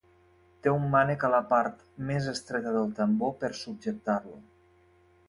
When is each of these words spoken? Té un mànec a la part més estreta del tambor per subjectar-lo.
Té 0.67 0.71
un 0.77 0.85
mànec 0.93 1.25
a 1.27 1.29
la 1.33 1.41
part 1.51 1.83
més 2.07 2.29
estreta 2.31 2.73
del 2.79 2.89
tambor 3.01 3.37
per 3.45 3.53
subjectar-lo. 3.61 4.35